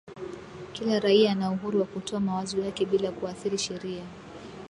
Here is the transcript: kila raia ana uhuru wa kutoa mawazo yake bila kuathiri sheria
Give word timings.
kila 0.73 0.99
raia 0.99 1.31
ana 1.31 1.51
uhuru 1.51 1.79
wa 1.79 1.85
kutoa 1.85 2.19
mawazo 2.19 2.61
yake 2.61 2.85
bila 2.85 3.11
kuathiri 3.11 3.57
sheria 3.57 4.03